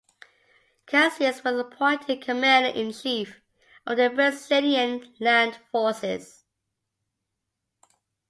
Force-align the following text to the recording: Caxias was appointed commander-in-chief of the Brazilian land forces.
Caxias 0.87 1.43
was 1.43 1.59
appointed 1.59 2.23
commander-in-chief 2.23 3.39
of 3.85 3.97
the 3.97 4.09
Brazilian 4.09 5.13
land 5.19 5.59
forces. 5.71 6.43